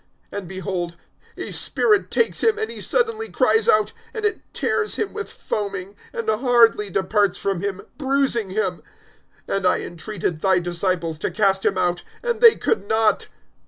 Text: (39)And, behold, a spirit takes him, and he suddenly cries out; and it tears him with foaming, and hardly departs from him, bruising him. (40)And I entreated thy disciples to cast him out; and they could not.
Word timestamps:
(39)And, 0.33 0.47
behold, 0.47 0.95
a 1.37 1.51
spirit 1.51 2.09
takes 2.09 2.41
him, 2.41 2.57
and 2.57 2.71
he 2.71 2.81
suddenly 2.81 3.29
cries 3.29 3.69
out; 3.69 3.93
and 4.15 4.25
it 4.25 4.41
tears 4.51 4.95
him 4.95 5.13
with 5.13 5.31
foaming, 5.31 5.95
and 6.11 6.27
hardly 6.27 6.89
departs 6.89 7.37
from 7.37 7.61
him, 7.61 7.81
bruising 7.99 8.49
him. 8.49 8.81
(40)And 9.47 9.63
I 9.67 9.81
entreated 9.81 10.41
thy 10.41 10.57
disciples 10.57 11.19
to 11.19 11.29
cast 11.29 11.63
him 11.67 11.77
out; 11.77 12.01
and 12.23 12.41
they 12.41 12.55
could 12.55 12.87
not. 12.87 13.27